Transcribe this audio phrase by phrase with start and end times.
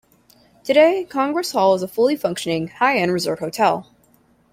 [0.63, 3.85] Today, Congress Hall is a fully functioning, high-end resort hotel.